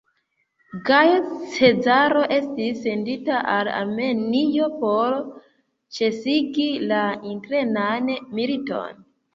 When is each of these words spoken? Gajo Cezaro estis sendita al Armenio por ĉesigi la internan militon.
Gajo 0.87 1.17
Cezaro 1.55 2.23
estis 2.39 2.81
sendita 2.87 3.43
al 3.59 3.71
Armenio 3.75 4.73
por 4.81 5.21
ĉesigi 5.99 6.69
la 6.95 7.05
internan 7.37 8.15
militon. 8.41 9.03